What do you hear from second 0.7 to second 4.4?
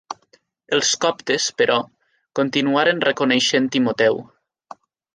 Els coptes, però, continuaren reconeixent Timoteu.